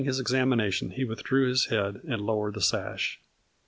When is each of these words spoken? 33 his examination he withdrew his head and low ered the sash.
33 0.01 0.09
his 0.09 0.19
examination 0.19 0.89
he 0.89 1.05
withdrew 1.05 1.47
his 1.47 1.65
head 1.65 2.01
and 2.07 2.19
low 2.23 2.39
ered 2.39 2.55
the 2.55 2.59
sash. 2.59 3.19